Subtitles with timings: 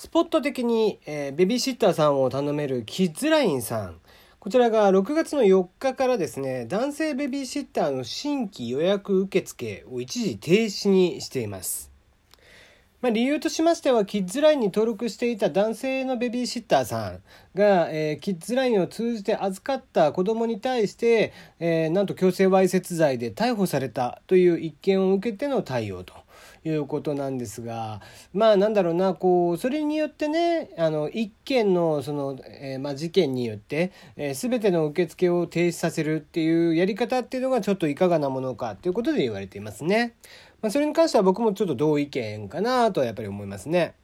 [0.00, 4.00] スポット的に、えー、ベビーシッターさんを頼めるキッズラインさん。
[4.38, 11.90] こちらが6月の4日からですね、男性ベビーシッターの新規予約受付を一時停止にしています。
[13.02, 17.20] まあ、理由としましては、キッズラインに登録していた男性のベビーシッターさん
[17.54, 26.14] が、えー、キッズラインを通じて預かった子供に対して、えー、なんと強制わいせつ罪で逮捕されたという一件を受けての対応と。
[26.64, 28.00] いうことなんですが
[28.32, 40.14] まあなんだろうなこうそれによってねあの一件のその、えー、まあ、事件によって、えー、全ての受付を停止させるっていうやり方っていうのがちょっといかがなものかということで言われていますね。
[40.60, 43.94] まあ、それに関しては僕もちょっと同意見かなとはやっぱり思いますね。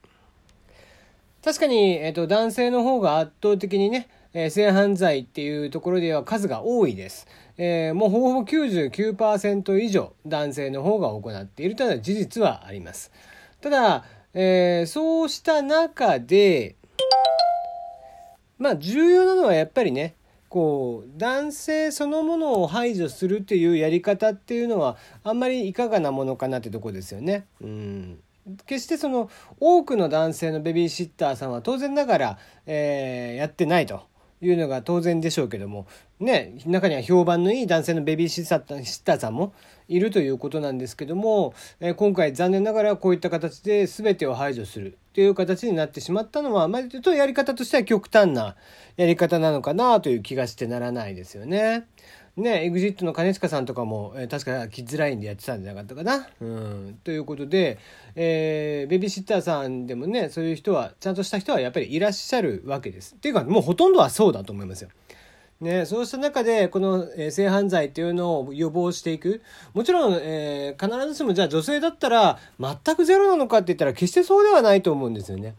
[1.45, 7.27] 確かに、えーと男性の方が圧倒的にねえー、性犯罪っていうところでは数が多いです。
[7.57, 13.11] えー、もうほぼほぼ99%以上男性の方が行っているというのは事実はあります。
[13.63, 14.05] ただ、
[14.35, 16.77] えー、そうした中で、
[18.59, 20.17] まあ重要なのはやっぱりね、
[20.51, 27.47] こう男性そのものを排除するっていうやり方っていうのはあんまりいかがなものかなってとこですよね。
[27.63, 28.19] うん
[28.67, 34.03] 決してその多くの男性のベビーシッターさんは当然ながら、えー、やってないと。
[34.41, 35.87] いうのが当然でしょうけども
[36.21, 39.55] ね中には評判のいい男性のベビーシッターさんも
[39.89, 48.57] いるということなんですけども、え今回残念ながらこういった形で全てを排除するという形になってしまったのは、まあ、ちょっとやり方としては極端な
[48.97, 51.87] やり方なのかなという気がしてならないですよね。
[52.37, 56.29] ね、EXIT の兼近さんとかも、えー、確かキッズラインでやってたんじゃなかったかな。
[56.41, 56.99] うん。
[57.03, 57.79] ということで、
[58.15, 63.15] えー、ベビーシッターさんでもね、そういう人は、ちゃんとした人はやっぱりいらっしゃるわけです。
[63.15, 64.91] っていうか、もうほとんどはそうだと思いますよ。
[65.63, 69.41] ね、そうした中で、この、え、性犯罪っていうのを予防していく。
[69.73, 75.55] もちろん、えー、必ずしもじゃあ女性だったら全くゼロなのかって言ったら決してそうではないと思うんですよね。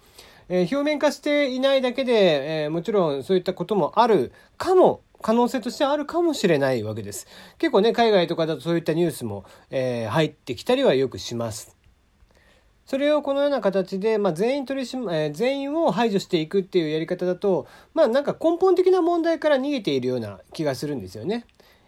[0.50, 7.28] えー、表面化していないだけで、えー、もちろんそういったこともあるかも可能性としてはあるかもしれないわけです。
[7.58, 11.78] 結構ね、海外とかだとそういったニュースも、えー、入ってきたりはよくします。
[12.86, 21.46] それをこのような形で、まあ、全員取り締ま、えー、全員を排除していくっていうやり方だと、まあなんか根本的な問題から逃げているような気がするんですよね。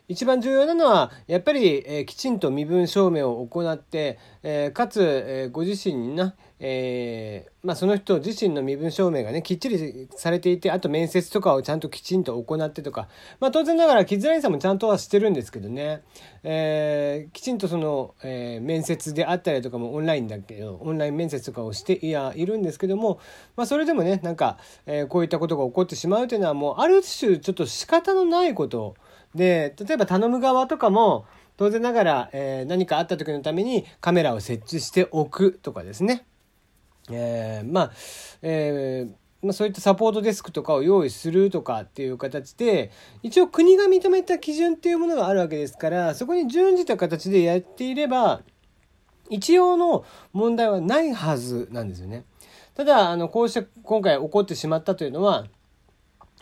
[0.09, 13.08] 一番重要なのはやっぱり、えー、きちんと身分証明を行って、えー、かつ、えー、ご自身にな、えまあ、その人自身の身分証明がねきっちりされていてあと面接とかをちゃんときちんと行ってとか、
[13.40, 16.02] まあ、当然ながらキッズラインさんもちゃんとはしてるんですけどね、
[16.44, 23.20] えきちんとその、え面接であったりとかもオンラインだけどオンライン面接とかをしていやいるんですけども、
[23.56, 28.96] まあ、それでもねなんか、えこういったことが起こってしまうというのはもうある種ちょっと仕方のないこと
[29.36, 31.26] で、例えば頼む側とかも、
[31.58, 36.26] 当然ながら、え、何かあった時のためにカメラを設置しておくとかですね。
[37.12, 37.92] えー、まあ、
[38.42, 42.92] えーまあ、そういったサポートデスクとかを用意するとかっていう形で
[43.24, 48.42] 一応国が認めた基準っていうものがあるわけですからそこに準じた形でやっていれば
[49.30, 50.03] 一応の
[50.34, 52.25] 問題はないはずなんですよね。
[52.75, 55.47] ただあのこうして今回起こってしまったというのは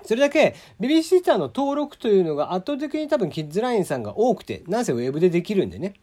[0.04, 5.96] それだけベビーシッターの登録というのが圧倒的に多分キッズラインさんが多くて、なんせウェブでできるんでね。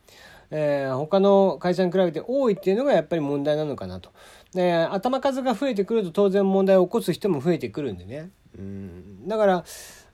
[0.56, 4.12] えー、他の会社に比べて多いっていうのがやっぱり問題なのかなと。
[4.54, 8.30] で、頭数が増えてくると当然問題を起こす人も増えてくるんでね。
[8.56, 9.26] うん。
[9.26, 9.64] だから、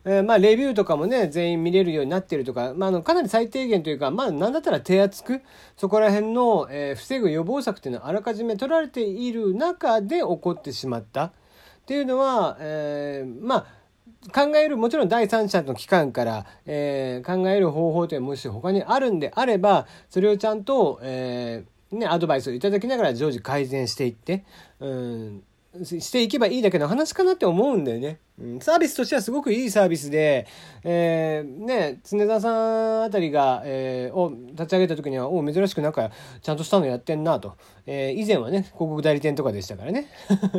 [0.07, 5.43] えー、まあ、レビューとかもね、全員見れるようになってるとか、まあ、あの、かなり最低限というか、まあ、なんだったら手厚く、
[5.77, 11.33] そこら辺の、えー、防ぐ予防策っていうのはあらかじめ取られている中で起こってしまったっ
[11.85, 13.80] ていうのは、えー、まあ、
[14.33, 24.45] 考えるもちろん第三者の機関から、えー、考える方法というのはもし他にあるんであればそれをちゃんと、えーね、アドバイスをいただきながら常時改善していって、
[24.79, 25.43] うん、
[25.85, 28.19] していけばいいだけの話かなって思うんだよね。
[28.61, 30.47] サービスとしてはすごくいいサービスで、
[30.83, 37.57] えー、ね、常澤さんあたりが、えー、を立ち上げた時には、お珍しくなんか、ちゃんとしたのやってんなと。
[37.87, 40.07] えー、以前はね、広告代理店とかでしたからね。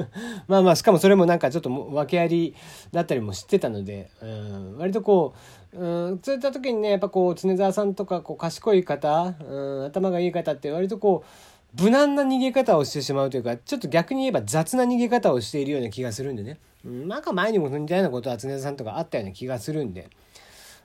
[0.47, 2.55] まあまあ、しかもそれもなんかちょっと訳あり
[2.91, 5.33] だったりも知ってたので、うん、割とこ
[5.73, 16.59] う、うん、そういった時にね、やっぱこう、常澤さんとか、こう、賢い方、うん、頭がいい方って割とこう、無難な逃げ方をしてしまうというか、ちょっと逆に言えば雑な逃げ方をしているような気がするんでね。
[16.85, 20.09] うん、なんか前にも似たようなことは常田さんとかあったような気がするんで。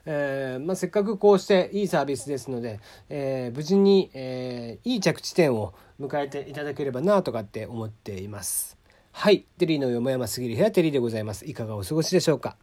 [0.09, 2.79] えーまあ、せっかくこうしていいサービスですので、
[3.09, 8.77] えー、無事に、えー、いい着地点を迎えていただければなとかって思っています。
[9.11, 9.43] はい。
[9.57, 11.45] テリーのよもやますぎる部屋テリーでございます。
[11.45, 12.55] いかがお過ごしでしょうか？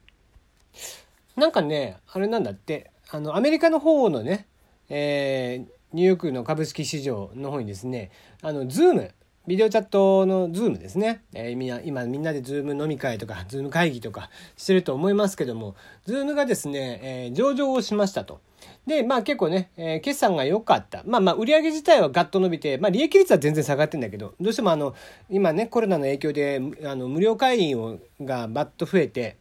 [1.37, 4.47] なんかね、あれなんだって、あの、アメリカの方のね、
[4.89, 8.11] えー、ニューヨークの株式市場の方にですね、
[8.43, 9.13] あの、ズーム、
[9.47, 11.23] ビデオチャットのズームですね。
[11.35, 18.41] えー、みんな、今みんなでズーム飲み会とか、ズーム会議とかしてると思いますけども、ズームがですね、えー、上場をしましたと。
[18.89, 21.05] で、まあ結構ね、えー、決算が良かった。
[21.07, 24.97] まあまあ売上自体はガッと伸びて、まあ利益率は全然下がってんだけど、どうしてもあの、
[25.31, 29.37] 今ね、コロナの影響で、あの、無料会員をがバッと増えて、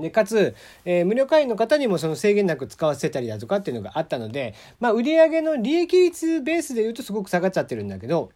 [0.00, 0.54] で、かつ、
[0.84, 8.30] えー、無料会員の方にもその制限なく使わせたりだとかっていうのがあったので、まあ売上の利益率ベースで言うとすごく下がっちゃってるんだけど、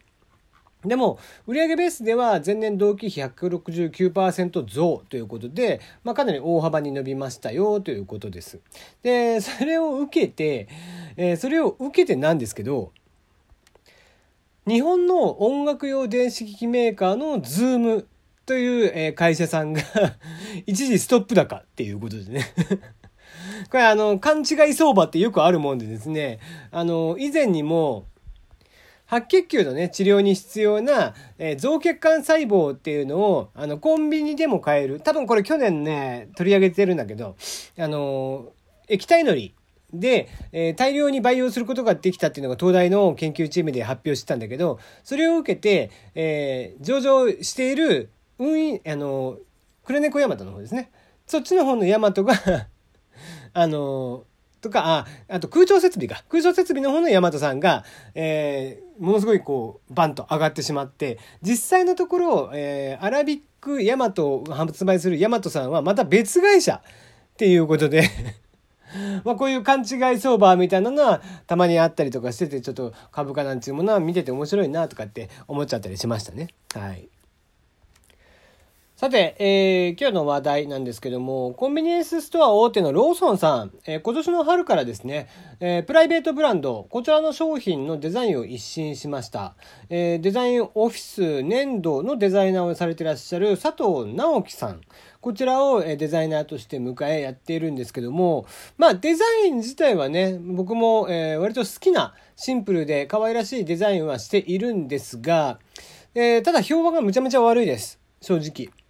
[0.85, 8.59] でも、売上ベースでは前年同期比169%増ということで、まあ、かなり大幅に伸びましたよということです。
[9.03, 10.69] で、それを受けて、
[11.17, 12.91] えー、それを受けてなんですけど、
[14.67, 18.07] 日本の音楽用電子機器メーカーのズーム
[18.47, 19.83] というえ会社さんが
[20.67, 22.47] 一時ストップ高っていうことでね
[23.71, 26.39] これあの、勘違い相場ってよくあるもんでですね、
[26.71, 28.07] あの、以前にも、
[29.07, 35.01] 白血球のね、治療に必要な、えー、増血管細胞っていうのを、あの、コンビニでも買える。
[35.01, 37.37] 多分これ去年ね、取り上げてるんだけど、
[37.79, 38.53] あの、
[38.89, 39.55] 液体のり
[39.93, 49.39] で、えー、大量に培養することができたっていうのが東大の研究チームで発表してたんだけど、それを受けて、え、上場している、運営、あのー、
[49.85, 50.91] クレネコヤマトの方ですね。
[51.27, 52.35] そっちの方のヤマトが
[53.55, 54.25] あの
[54.61, 56.25] とか、あ、あと空調設備か。
[56.29, 57.85] 空調設備の方のヤマトさんが、
[58.15, 68.09] えー、ものすごいこう、バンと上がってしまって、実際のところ、えー、アラビックヤマトを発売するヤマトさんはまた別会社っていうことで
[69.25, 76.49] まあこういう勘違い相場みたいなのはたまにあったりとかしてて、ちょっと株価なんていうものは見てて面白いなとかって思っちゃったりしましたね。
[76.75, 77.09] はい。
[79.03, 85.29] さて、えー、今日の話題なんですけども、コンビニエンスストア大手のローソンさん、えー、今年の春からですね、
[85.59, 89.57] えー、プライベートブランド、こちらの商品のデザインを一新しました。
[89.91, 94.81] えデザインオフィス年度のデザイナーをされていらっしゃる佐藤直樹さん。
[95.21, 98.47] こちらをデザイナーとして迎えやっているんですけども、
[98.79, 105.59] まあデザイン自体はね、僕も、え割と好きなシンプルで可愛らしいデザインはしているんですが、
[106.15, 107.99] えただ評判がむちゃむちゃ悪いです。
[108.21, 108.82] 正直。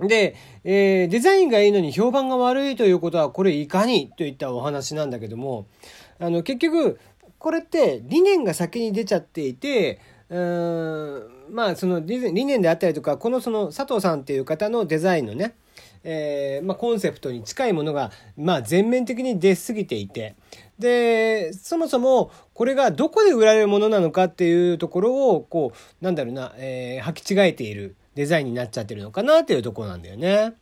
[0.00, 5.66] で、えー、デザインがいいのに評判が悪いということはこれいかにといったお話なんだけども
[6.18, 6.98] あの結局
[7.38, 10.00] これって理念が先に出ちゃっていて
[10.30, 11.18] うー
[11.50, 15.54] んまあその理念であったりとかこのその佐藤さんっていう方のデザインのね
[16.06, 20.36] えーまあ、コンセプトに近いものが、まあ、全面的に出過ぎていて
[20.78, 27.96] でそもそもこれがどこで売られるものなのかっていうところをこうなんだろうな、えー、履き違えている。
[28.14, 30.54] デザインになっちゃってるのかなっていうとこなんだよね。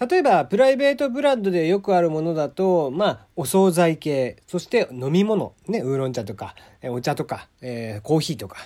[0.00, 6.54] 例えば、プライベートブランドでよくあるものだと、まあ、お惣菜系、そして飲み物、ね、ウーロン茶とか、
[6.84, 8.58] お茶とか、えー、コーヒーとか。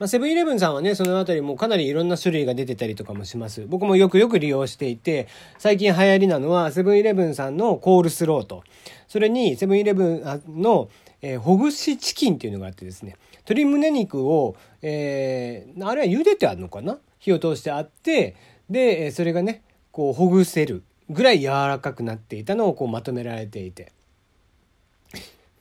[0.00, 3.64] まあ、セブンイレブンさんはね、そのあたりもかなりいろんな種類が出てたりとかもします。
[3.68, 8.64] 僕もよくよく利用していて、最近流行りなのは、セブンイレブンさんのコールスローと、
[9.06, 10.88] それにセブンイレブンの、
[11.22, 13.14] えー、ほぐしチキンっていうのがあってですね、
[13.44, 16.98] 鶏胸肉を、えー、あれは茹でてあるのかな？
[17.18, 18.36] 火を通してあって、
[18.68, 23.92] で、それがね、こうほぐせるぐらい柔らかくなっていたのをこうまとめられていて。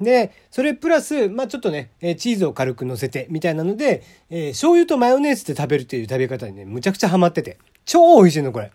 [0.01, 7.57] で、それプラス、まあちょっとね、チーズを軽く乗せてみたいなので、えー、醤油とマヨネーズで食べるっていう食べ方にね、むちゃくちゃハマってて。
[7.85, 8.71] 超美味しいの、これ。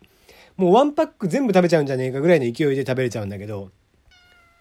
[0.57, 3.71] もうワンパック全部食べちゃうんじゃねえかぐらいの勢いで食べれちゃうんだけど、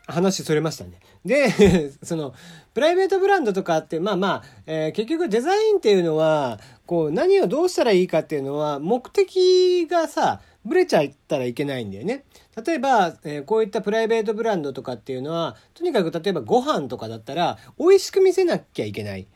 [0.08, 1.00] 話それましたね。
[1.26, 2.34] で、 その、
[2.74, 12.24] プライベートブランドとかって、まあまあ、えー、結局デザインっていうのは、こう、何をどうしたらいいかっていうのは、目的がさ、ブレちゃったらいけないんだよね。
[12.66, 19.28] 例えば、えー、こういったプライベートブランドとかっていうのは、とにかく例えばご飯とかだったら、美味しく見せなきゃいけない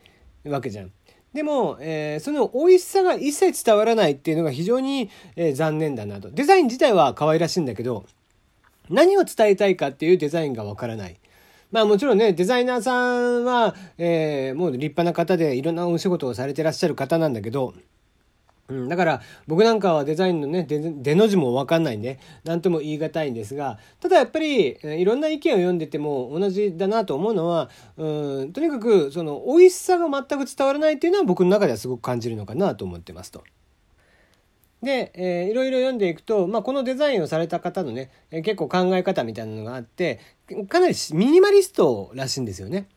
[0.44, 0.92] わけじゃん。
[1.32, 6.30] でも、えー、その美味しさが一切伝わらないっていうのが非常に、えー、残念だなと。
[6.30, 8.04] デザイン自体は可愛らしいんだけど、
[8.92, 11.16] 何を伝えたいかっていうデザインがわからない。
[11.70, 17.72] まあもちろんね、デザイナーさんは、えー、もう立派な方でいろんなお仕事をされてらっしゃる方なんだけど、
[18.68, 33.44] うん、だから僕なんかはデザインのね、出の字もわかんないんで、なんとも言い難いんですが、ただやっぱり、いろんな意見を読んでても同じだなと思うのは、うん、とにかくその美味しさが全く伝わらないっていうのは僕の中ではすごく感じるのかなと思ってますと。
[34.82, 40.20] で、えー、いろいろ読んでいくと、まあ、このデザインをされた方のね、えー、結構考え方みたいなのがあって
[40.68, 42.88] かなりミニマリストらしいんですよね。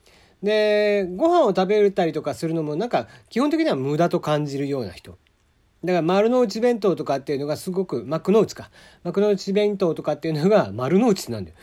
[0.44, 5.18] でご飯を食べたりとかするのもなんか基本的には無駄と感じるような人。
[5.84, 8.72] だから丸の内弁当とかっていうのがすごく幕の内か
[9.04, 11.58] 幕の内弁当とかっていうのが丸の内なんだよ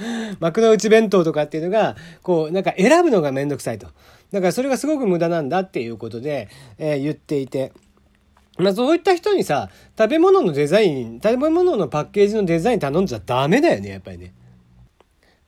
[0.40, 3.86] 幕の内弁当とかっていうのが、こう、なんか選ぶのがめんどくさいと。
[4.32, 6.48] だからそれがすごく無駄なんだっていうことで、
[6.78, 7.72] えー、言っていて。
[8.58, 14.32] まあそういった人にさ、食べ物のデザイン、食べ物のパッケージのデザイン頼んじゃダメだよね、やっぱりね。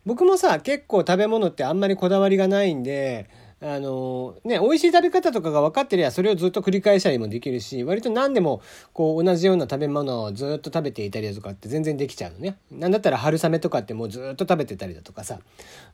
[0.04, 3.28] 僕もさ、結構食べ物ってあんまりこだわりがないんで、
[3.60, 8.62] あのね、美味しい食べ方とかが分かってりゃそれをずっと繰り返したりもできるし割と何でも
[8.92, 12.56] こう同じような食べ物をずっと食べていたりだとかって全然できちゃうのね。
[12.70, 15.40] なんだったら春雨とかってもうずっと食べてたりだとかさ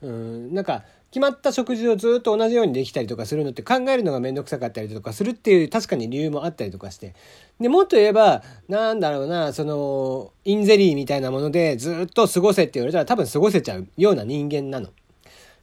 [0.03, 7.15] うんなんか決まった食事をずっと同じようにできたりとかするのって考えるのが面倒くさかったりとかするっていう確かに理由もあったりとかして
[7.61, 14.91] でもっと言えばなんだろうなそのインゼリーみたいなものでずっと過ごせって言われたら多分過ごせちゃうような人間なの。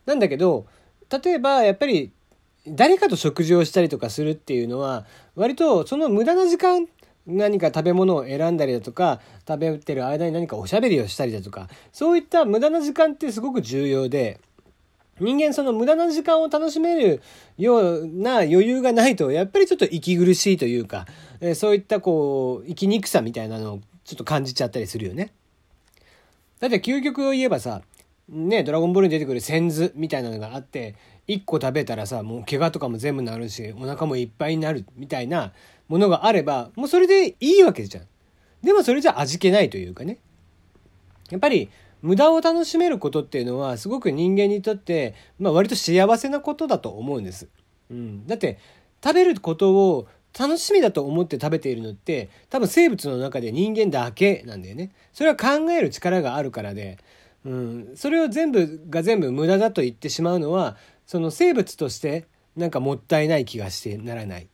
[0.05, 0.65] なんだけど
[1.12, 2.12] 例えばやっぱり
[2.68, 6.88] 誰かと食事をしたりとかするっていうのは割とその無駄な時間
[7.27, 14.39] 何か食べ物を選んだりだとか食べてる間に何かおしゃべりをしたりだとかそういった無駄な時間ってすごく重要で
[15.20, 17.22] 人間その無駄な時間を楽しめる
[17.58, 21.06] ような余裕がないとやっぱりちょっと息苦しいというか
[21.56, 25.32] そういったこう生きにくさみたいなのをちょっと感じちゃったりするよね。
[26.60, 27.82] だって究極を言えばさ
[28.32, 30.96] ね、ドラゴンボールに出てくるセンズみたいなのがあって、
[31.28, 35.52] 1個食べたらさ、もう怪我とかも全部治るし、お腹もいっぱいになるみたいな
[35.90, 38.06] ものがあれば、もうそれでいいわけじゃん。
[38.64, 40.20] でもそれじゃ味気ないというかね。
[41.30, 41.70] やっぱり、
[42.02, 47.50] 無駄を楽しめることっていうのは、すごく人間にとって、まあ割と幸せなことだと思うんです。
[47.90, 48.26] うん。
[48.26, 48.58] だって、
[49.04, 50.08] 食べることを
[50.38, 54.92] 楽しみだと思って食べているのって多分生物の中で人間だけなんだよね。
[55.14, 56.98] それは考える力があるからで
[57.46, 64.48] うん、それを全部が全部無駄だと言ってしまうのはその生物としてなんかもったいない気がしてならない。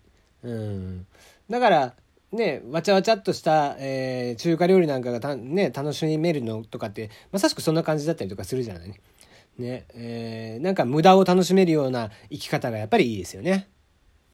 [0.43, 1.07] うん、
[1.49, 1.93] だから
[2.31, 9.01] ねわちゃわちゃっとした、えー、中華料理なんかが、ね、楽しめるのとかってまさしくそんな感じだったりとかするじゃないね。
[9.57, 13.67] ねえー、なんか無駄を楽しめるような生き方がやっぱりいいですよね。